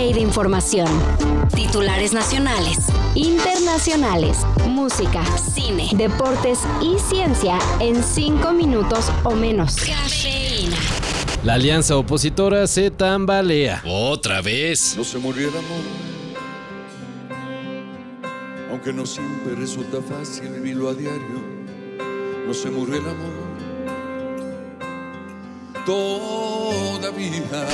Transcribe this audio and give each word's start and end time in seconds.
De 0.00 0.20
información. 0.20 0.88
Titulares 1.54 2.14
nacionales, 2.14 2.78
internacionales, 3.14 4.38
música, 4.66 5.22
cine, 5.36 5.90
deportes 5.92 6.60
y 6.80 6.98
ciencia 6.98 7.58
en 7.80 8.02
5 8.02 8.50
minutos 8.52 9.12
o 9.24 9.32
menos. 9.32 9.76
Cafeína. 9.76 10.78
La 11.44 11.54
alianza 11.54 11.98
opositora 11.98 12.66
se 12.66 12.90
tambalea. 12.90 13.82
Otra 13.86 14.40
vez. 14.40 14.96
No 14.96 15.04
se 15.04 15.18
murió 15.18 15.48
el 15.48 15.54
amor. 15.58 15.84
Aunque 18.70 18.94
no 18.94 19.04
siempre 19.04 19.54
resulta 19.54 19.98
fácil 20.00 20.48
vivirlo 20.48 20.88
a 20.88 20.94
diario. 20.94 21.44
No 22.46 22.54
se 22.54 22.70
murió 22.70 22.96
el 22.96 23.02
amor. 23.02 23.50
Todavía. 25.84 27.68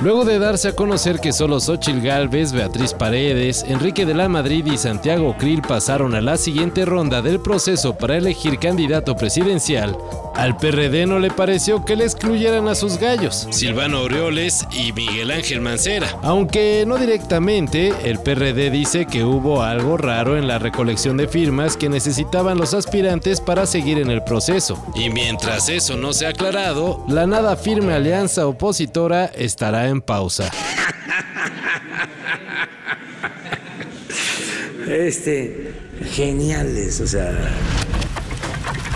Luego 0.00 0.24
de 0.24 0.38
darse 0.38 0.68
a 0.68 0.76
conocer 0.76 1.18
que 1.18 1.32
solo 1.32 1.58
Xochil 1.58 2.00
Gálvez, 2.00 2.52
Beatriz 2.52 2.94
Paredes, 2.94 3.64
Enrique 3.66 4.06
de 4.06 4.14
la 4.14 4.28
Madrid 4.28 4.64
y 4.66 4.78
Santiago 4.78 5.34
Krill 5.36 5.60
pasaron 5.60 6.14
a 6.14 6.20
la 6.20 6.36
siguiente 6.36 6.84
ronda 6.84 7.20
del 7.20 7.40
proceso 7.40 7.98
para 7.98 8.16
elegir 8.16 8.60
candidato 8.60 9.16
presidencial, 9.16 9.96
al 10.38 10.56
PRD 10.56 11.04
no 11.04 11.18
le 11.18 11.32
pareció 11.32 11.84
que 11.84 11.96
le 11.96 12.04
excluyeran 12.04 12.68
a 12.68 12.76
sus 12.76 12.98
gallos, 12.98 13.48
Silvano 13.50 13.98
Aureoles 13.98 14.68
y 14.70 14.92
Miguel 14.92 15.32
Ángel 15.32 15.60
Mancera. 15.60 16.06
Aunque 16.22 16.84
no 16.86 16.96
directamente, 16.96 17.92
el 18.04 18.20
PRD 18.20 18.70
dice 18.70 19.06
que 19.06 19.24
hubo 19.24 19.64
algo 19.64 19.96
raro 19.96 20.36
en 20.36 20.46
la 20.46 20.60
recolección 20.60 21.16
de 21.16 21.26
firmas 21.26 21.76
que 21.76 21.88
necesitaban 21.88 22.56
los 22.56 22.72
aspirantes 22.72 23.40
para 23.40 23.66
seguir 23.66 23.98
en 23.98 24.12
el 24.12 24.22
proceso. 24.22 24.80
Y 24.94 25.10
mientras 25.10 25.68
eso 25.68 25.96
no 25.96 26.12
se 26.12 26.26
ha 26.26 26.28
aclarado, 26.28 27.02
la 27.08 27.26
nada 27.26 27.56
firme 27.56 27.94
alianza 27.94 28.46
opositora 28.46 29.24
estará 29.24 29.87
en 29.88 30.00
pausa. 30.00 30.50
Este, 34.88 35.74
geniales, 36.12 37.00
o 37.00 37.06
sea. 37.06 37.30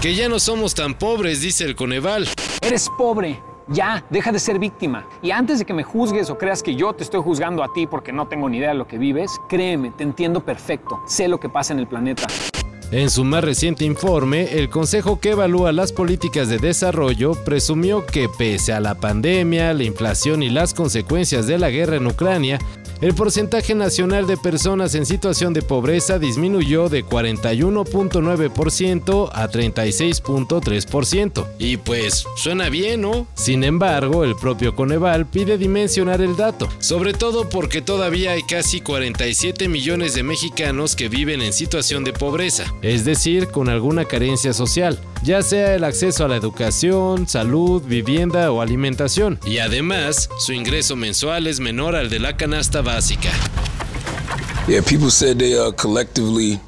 Que 0.00 0.14
ya 0.14 0.28
no 0.28 0.40
somos 0.40 0.74
tan 0.74 0.94
pobres, 0.94 1.40
dice 1.40 1.64
el 1.64 1.76
Coneval. 1.76 2.28
Eres 2.60 2.90
pobre. 2.98 3.40
Ya, 3.68 4.04
deja 4.10 4.30
de 4.30 4.38
ser 4.38 4.58
víctima. 4.58 5.08
Y 5.22 5.32
antes 5.32 5.58
de 5.58 5.64
que 5.64 5.74
me 5.74 5.82
juzgues 5.82 6.30
o 6.30 6.38
creas 6.38 6.62
que 6.62 6.76
yo 6.76 6.92
te 6.92 7.02
estoy 7.02 7.20
juzgando 7.20 7.64
a 7.64 7.72
ti 7.72 7.86
porque 7.86 8.12
no 8.12 8.28
tengo 8.28 8.48
ni 8.48 8.58
idea 8.58 8.68
de 8.68 8.76
lo 8.76 8.86
que 8.86 8.98
vives, 8.98 9.30
créeme, 9.48 9.90
te 9.90 10.04
entiendo 10.04 10.44
perfecto. 10.44 11.00
Sé 11.06 11.26
lo 11.28 11.40
que 11.40 11.48
pasa 11.48 11.72
en 11.72 11.80
el 11.80 11.86
planeta. 11.86 12.26
En 12.92 13.10
su 13.10 13.24
más 13.24 13.42
reciente 13.42 13.84
informe, 13.84 14.58
el 14.58 14.70
Consejo 14.70 15.18
que 15.18 15.30
evalúa 15.30 15.72
las 15.72 15.92
políticas 15.92 16.48
de 16.48 16.58
desarrollo 16.58 17.32
presumió 17.44 18.06
que 18.06 18.28
pese 18.28 18.72
a 18.72 18.80
la 18.80 18.94
pandemia, 18.94 19.74
la 19.74 19.82
inflación 19.82 20.40
y 20.44 20.50
las 20.50 20.72
consecuencias 20.72 21.48
de 21.48 21.58
la 21.58 21.70
guerra 21.70 21.96
en 21.96 22.06
Ucrania, 22.06 22.60
el 23.00 23.14
porcentaje 23.14 23.74
nacional 23.74 24.26
de 24.26 24.36
personas 24.36 24.94
en 24.94 25.06
situación 25.06 25.52
de 25.52 25.62
pobreza 25.62 26.18
disminuyó 26.18 26.88
de 26.88 27.04
41.9% 27.04 29.30
a 29.32 29.48
36.3%. 29.48 31.46
Y 31.58 31.76
pues 31.76 32.24
suena 32.36 32.68
bien, 32.68 33.02
¿no? 33.02 33.26
Sin 33.34 33.64
embargo, 33.64 34.24
el 34.24 34.36
propio 34.36 34.74
Coneval 34.74 35.26
pide 35.26 35.58
dimensionar 35.58 36.20
el 36.20 36.36
dato, 36.36 36.68
sobre 36.78 37.12
todo 37.12 37.48
porque 37.48 37.82
todavía 37.82 38.32
hay 38.32 38.42
casi 38.42 38.80
47 38.80 39.68
millones 39.68 40.14
de 40.14 40.22
mexicanos 40.22 40.96
que 40.96 41.08
viven 41.08 41.42
en 41.42 41.52
situación 41.52 42.04
de 42.04 42.12
pobreza, 42.12 42.72
es 42.82 43.04
decir, 43.04 43.48
con 43.48 43.68
alguna 43.68 44.04
carencia 44.04 44.52
social, 44.52 44.98
ya 45.26 45.42
sea 45.42 45.74
el 45.74 45.82
acceso 45.82 46.24
a 46.24 46.28
la 46.28 46.36
educación, 46.36 47.28
salud, 47.28 47.82
vivienda 47.82 48.52
o 48.52 48.60
alimentación. 48.60 49.40
Y 49.44 49.58
además, 49.58 50.30
su 50.38 50.52
ingreso 50.52 50.94
mensual 50.94 51.48
es 51.48 51.58
menor 51.58 51.96
al 51.96 52.08
de 52.08 52.20
la 52.20 52.36
canasta 52.36 52.80
básica. 52.80 53.30
Yeah, 54.68 54.82
people 54.82 55.10
said 55.10 55.38
they 55.38 55.58
uh, 55.58 55.72
collectively 55.72 56.60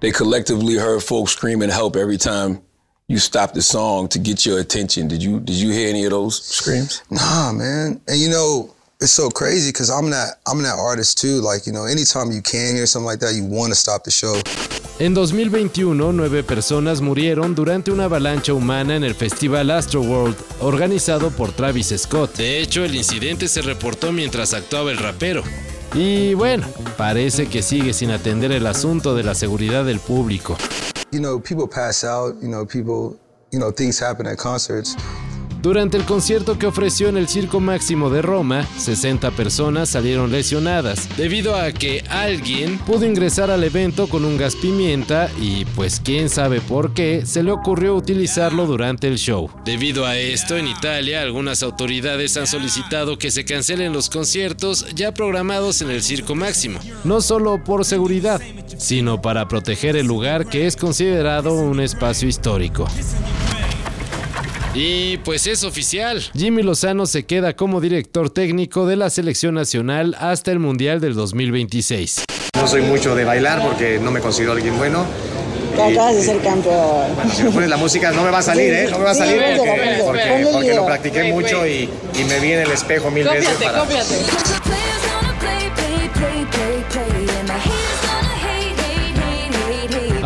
they 0.00 0.12
collectively 0.12 0.76
heard 0.76 1.02
folks 1.02 1.32
screaming 1.32 1.70
help 1.70 1.96
every 1.96 2.16
time 2.16 2.60
you 3.08 3.18
stopped 3.18 3.54
the 3.54 3.62
song 3.62 4.08
to 4.08 4.18
get 4.20 4.46
your 4.46 4.60
attention. 4.60 5.08
Did 5.08 5.20
you 5.20 5.40
did 5.40 5.56
you 5.56 5.72
hear 5.72 5.88
any 5.88 6.04
of 6.04 6.10
those 6.10 6.40
screams? 6.40 7.02
Nah, 7.10 7.52
man. 7.52 8.00
And 8.06 8.18
you 8.18 8.28
know, 8.30 8.74
it's 9.00 9.12
so 9.12 9.28
crazy 9.28 9.70
because 9.70 9.90
I'm 9.90 10.10
that 10.10 10.38
I'm 10.46 10.62
that 10.62 10.78
artist 10.78 11.18
too. 11.18 11.40
Like, 11.40 11.66
you 11.66 11.72
know, 11.72 11.84
anytime 11.84 12.30
you 12.30 12.42
can 12.42 12.76
hear 12.76 12.86
something 12.86 13.06
like 13.06 13.20
that, 13.20 13.34
you 13.34 13.44
want 13.44 13.72
to 13.72 13.76
stop 13.76 14.04
the 14.04 14.10
show. 14.12 14.34
En 15.00 15.12
2021, 15.12 16.12
nueve 16.12 16.44
personas 16.44 17.00
murieron 17.00 17.56
durante 17.56 17.90
una 17.90 18.04
avalancha 18.04 18.52
humana 18.52 18.94
en 18.94 19.02
el 19.02 19.16
festival 19.16 19.72
Astroworld, 19.72 20.36
organizado 20.60 21.30
por 21.32 21.50
Travis 21.50 21.92
Scott. 21.96 22.36
De 22.36 22.60
hecho, 22.60 22.84
el 22.84 22.94
incidente 22.94 23.48
se 23.48 23.60
reportó 23.62 24.12
mientras 24.12 24.54
actuaba 24.54 24.92
el 24.92 24.98
rapero. 24.98 25.42
Y 25.94 26.34
bueno, 26.34 26.64
parece 26.96 27.48
que 27.48 27.62
sigue 27.62 27.92
sin 27.92 28.12
atender 28.12 28.52
el 28.52 28.68
asunto 28.68 29.16
de 29.16 29.24
la 29.24 29.34
seguridad 29.34 29.84
del 29.84 29.98
público. 29.98 30.56
You 31.10 31.18
know, 31.18 31.40
people 31.40 31.66
pass 31.66 32.04
out, 32.04 32.40
you 32.40 32.46
know, 32.46 32.64
people, 32.64 33.18
you 33.50 33.58
know, 33.58 33.72
things 33.72 34.00
happen 34.00 34.28
at 34.28 34.36
concerts. 34.36 34.96
Durante 35.64 35.96
el 35.96 36.04
concierto 36.04 36.58
que 36.58 36.66
ofreció 36.66 37.08
en 37.08 37.16
el 37.16 37.26
Circo 37.26 37.58
Máximo 37.58 38.10
de 38.10 38.20
Roma, 38.20 38.68
60 38.76 39.30
personas 39.30 39.88
salieron 39.88 40.30
lesionadas 40.30 41.08
debido 41.16 41.56
a 41.56 41.72
que 41.72 42.04
alguien 42.10 42.76
pudo 42.76 43.06
ingresar 43.06 43.50
al 43.50 43.64
evento 43.64 44.06
con 44.06 44.26
un 44.26 44.36
gas 44.36 44.56
pimienta 44.56 45.30
y 45.40 45.64
pues 45.64 46.02
quién 46.04 46.28
sabe 46.28 46.60
por 46.60 46.92
qué 46.92 47.24
se 47.24 47.42
le 47.42 47.50
ocurrió 47.50 47.94
utilizarlo 47.94 48.66
durante 48.66 49.08
el 49.08 49.16
show. 49.16 49.48
Debido 49.64 50.04
a 50.04 50.18
esto, 50.18 50.58
en 50.58 50.68
Italia 50.68 51.22
algunas 51.22 51.62
autoridades 51.62 52.36
han 52.36 52.46
solicitado 52.46 53.16
que 53.16 53.30
se 53.30 53.46
cancelen 53.46 53.94
los 53.94 54.10
conciertos 54.10 54.86
ya 54.94 55.14
programados 55.14 55.80
en 55.80 55.90
el 55.90 56.02
Circo 56.02 56.34
Máximo, 56.34 56.78
no 57.04 57.22
solo 57.22 57.64
por 57.64 57.86
seguridad, 57.86 58.38
sino 58.76 59.22
para 59.22 59.48
proteger 59.48 59.96
el 59.96 60.06
lugar 60.06 60.44
que 60.46 60.66
es 60.66 60.76
considerado 60.76 61.54
un 61.54 61.80
espacio 61.80 62.28
histórico. 62.28 62.86
Y 64.74 65.18
pues 65.18 65.46
es 65.46 65.62
oficial. 65.62 66.20
Jimmy 66.36 66.62
Lozano 66.64 67.06
se 67.06 67.24
queda 67.24 67.54
como 67.54 67.80
director 67.80 68.30
técnico 68.30 68.86
de 68.86 68.96
la 68.96 69.08
selección 69.08 69.54
nacional 69.54 70.16
hasta 70.18 70.50
el 70.50 70.58
Mundial 70.58 71.00
del 71.00 71.14
2026. 71.14 72.24
No 72.56 72.66
soy 72.66 72.82
mucho 72.82 73.14
de 73.14 73.24
bailar 73.24 73.62
porque 73.62 74.00
no 74.00 74.10
me 74.10 74.18
considero 74.18 74.52
alguien 74.52 74.76
bueno. 74.76 75.06
acabas 75.74 76.16
de 76.16 76.22
ser 76.22 76.40
campeón. 76.40 77.14
Bueno, 77.14 77.32
si 77.32 77.44
me 77.44 77.50
pones 77.50 77.68
la 77.68 77.76
música 77.76 78.10
no 78.10 78.24
me 78.24 78.30
va 78.30 78.38
a 78.38 78.42
salir, 78.42 78.72
¿eh? 78.72 78.88
No 78.90 78.98
me 78.98 79.04
va 79.04 79.10
a 79.12 79.14
salir 79.14 79.40
porque, 79.56 80.02
porque, 80.04 80.48
porque 80.52 80.74
lo 80.74 80.86
practiqué 80.86 81.24
mucho 81.32 81.64
y, 81.66 81.88
y 82.18 82.24
me 82.24 82.40
vi 82.40 82.52
en 82.52 82.60
el 82.60 82.72
espejo 82.72 83.12
mil 83.12 83.28
veces 83.28 83.50
para... 83.62 83.78
Cópiate. 83.78 84.53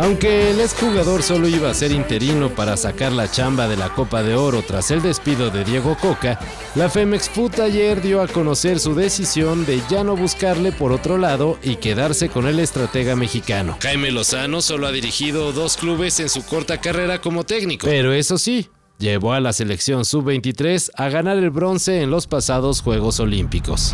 Aunque 0.01 0.51
el 0.51 0.61
exjugador 0.61 1.23
solo 1.23 1.49
iba 1.49 1.69
a 1.69 1.73
ser 1.73 1.91
interino 1.91 2.55
para 2.55 2.77
sacar 2.77 3.11
la 3.11 3.29
chamba 3.29 3.67
de 3.67 3.75
la 3.75 3.89
Copa 3.89 4.23
de 4.23 4.33
Oro 4.33 4.63
tras 4.65 4.91
el 4.91 5.01
despido 5.01 5.49
de 5.49 5.65
Diego 5.65 5.97
Coca, 5.99 6.39
la 6.75 6.89
Femex 6.89 7.29
Foot 7.29 7.59
ayer 7.59 8.01
dio 8.01 8.21
a 8.21 8.27
conocer 8.29 8.79
su 8.79 8.95
decisión 8.95 9.65
de 9.65 9.81
ya 9.89 10.05
no 10.05 10.15
buscarle 10.15 10.71
por 10.71 10.93
otro 10.93 11.17
lado 11.17 11.59
y 11.61 11.75
quedarse 11.75 12.29
con 12.29 12.47
el 12.47 12.59
estratega 12.59 13.17
mexicano. 13.17 13.77
Jaime 13.81 14.11
Lozano 14.11 14.61
solo 14.61 14.87
ha 14.87 14.93
dirigido 14.93 15.51
dos 15.51 15.75
clubes 15.75 16.21
en 16.21 16.29
su 16.29 16.45
corta 16.45 16.79
carrera 16.79 17.19
como 17.19 17.43
técnico, 17.43 17.85
pero 17.85 18.13
eso 18.13 18.37
sí, 18.37 18.69
llevó 18.99 19.33
a 19.33 19.41
la 19.41 19.51
selección 19.51 20.05
sub-23 20.05 20.91
a 20.95 21.09
ganar 21.09 21.35
el 21.35 21.49
bronce 21.49 22.01
en 22.01 22.09
los 22.09 22.25
pasados 22.25 22.81
Juegos 22.81 23.19
Olímpicos. 23.19 23.93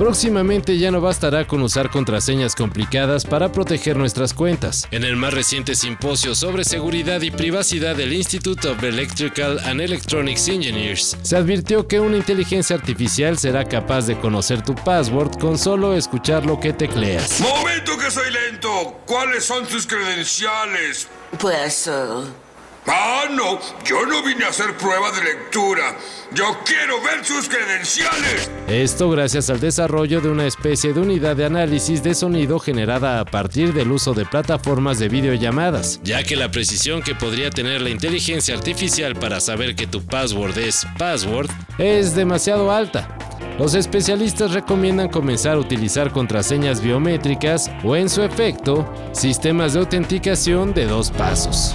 Próximamente 0.00 0.78
ya 0.78 0.90
no 0.90 1.02
bastará 1.02 1.46
con 1.46 1.60
usar 1.60 1.90
contraseñas 1.90 2.54
complicadas 2.54 3.26
para 3.26 3.52
proteger 3.52 3.98
nuestras 3.98 4.32
cuentas. 4.32 4.88
En 4.92 5.04
el 5.04 5.14
más 5.14 5.34
reciente 5.34 5.74
simposio 5.74 6.34
sobre 6.34 6.64
seguridad 6.64 7.20
y 7.20 7.30
privacidad 7.30 7.94
del 7.94 8.14
Institute 8.14 8.66
of 8.66 8.82
Electrical 8.82 9.58
and 9.58 9.78
Electronics 9.82 10.48
Engineers, 10.48 11.18
se 11.20 11.36
advirtió 11.36 11.86
que 11.86 12.00
una 12.00 12.16
inteligencia 12.16 12.76
artificial 12.76 13.36
será 13.36 13.66
capaz 13.66 14.06
de 14.06 14.18
conocer 14.18 14.62
tu 14.62 14.74
password 14.74 15.38
con 15.38 15.58
solo 15.58 15.94
escuchar 15.94 16.46
lo 16.46 16.58
que 16.58 16.72
tecleas. 16.72 17.38
Momento 17.38 17.98
que 17.98 18.10
soy 18.10 18.32
lento. 18.32 19.02
¿Cuáles 19.04 19.44
son 19.44 19.66
tus 19.66 19.86
credenciales? 19.86 21.08
Pues, 21.38 21.88
eh, 21.88 21.92
Ah, 22.92 23.26
no. 23.30 23.60
Yo 23.84 24.04
no 24.04 24.20
vine 24.24 24.44
a 24.44 24.48
hacer 24.48 24.76
prueba 24.76 25.12
de 25.12 25.22
lectura. 25.22 25.96
Yo 26.34 26.58
quiero 26.64 27.00
ver 27.02 27.24
sus 27.24 27.48
credenciales. 27.48 28.50
Esto 28.66 29.08
gracias 29.10 29.48
al 29.48 29.60
desarrollo 29.60 30.20
de 30.20 30.28
una 30.28 30.44
especie 30.44 30.92
de 30.92 31.00
unidad 31.00 31.36
de 31.36 31.44
análisis 31.44 32.02
de 32.02 32.16
sonido 32.16 32.58
generada 32.58 33.20
a 33.20 33.24
partir 33.24 33.72
del 33.72 33.92
uso 33.92 34.12
de 34.12 34.26
plataformas 34.26 34.98
de 34.98 35.08
videollamadas, 35.08 36.00
ya 36.02 36.24
que 36.24 36.34
la 36.34 36.50
precisión 36.50 37.00
que 37.02 37.14
podría 37.14 37.50
tener 37.50 37.80
la 37.80 37.90
inteligencia 37.90 38.56
artificial 38.56 39.14
para 39.14 39.38
saber 39.38 39.76
que 39.76 39.86
tu 39.86 40.04
password 40.04 40.58
es 40.58 40.84
password 40.98 41.48
es 41.78 42.16
demasiado 42.16 42.72
alta. 42.72 43.16
Los 43.56 43.74
especialistas 43.74 44.52
recomiendan 44.52 45.10
comenzar 45.10 45.56
a 45.56 45.60
utilizar 45.60 46.12
contraseñas 46.12 46.80
biométricas 46.80 47.70
o 47.84 47.94
en 47.94 48.08
su 48.08 48.22
efecto, 48.22 48.92
sistemas 49.12 49.74
de 49.74 49.80
autenticación 49.80 50.74
de 50.74 50.86
dos 50.86 51.10
pasos. 51.12 51.74